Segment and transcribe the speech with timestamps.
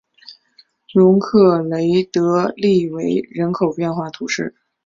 [0.93, 4.55] 容克雷德利韦人口变化图示